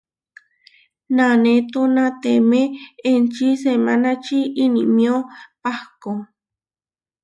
Nanétonatemé 1.15 2.61
enči 3.11 3.47
semánači 3.61 4.39
inimió 4.65 5.15
pahkó. 5.61 6.11